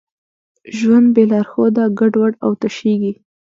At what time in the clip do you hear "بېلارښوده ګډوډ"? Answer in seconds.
1.15-2.33